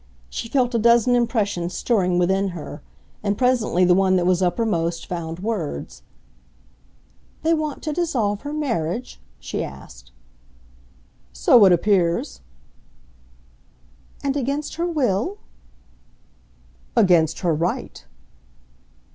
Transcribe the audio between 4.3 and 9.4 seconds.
uppermost found words. "They want to dissolve her marriage?"